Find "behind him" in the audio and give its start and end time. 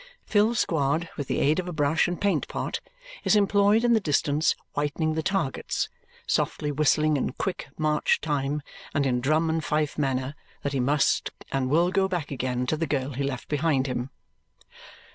13.47-14.09